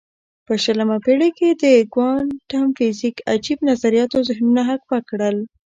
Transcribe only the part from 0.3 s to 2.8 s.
په شلمه پېړۍ کې د کوانتم